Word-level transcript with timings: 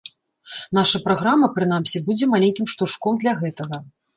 Наша 0.77 1.01
праграма, 1.03 1.51
прынамсі, 1.57 2.03
будзе 2.09 2.25
маленькім 2.33 2.73
штуршком 2.73 3.13
для 3.25 3.39
гэтага. 3.45 3.75